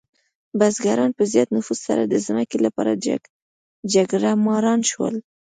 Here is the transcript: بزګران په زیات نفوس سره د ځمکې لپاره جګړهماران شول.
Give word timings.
بزګران 0.59 1.11
په 1.17 1.23
زیات 1.31 1.49
نفوس 1.57 1.79
سره 1.87 2.01
د 2.05 2.13
ځمکې 2.27 2.57
لپاره 2.65 2.91
جګړهماران 3.93 4.79
شول. 4.91 5.15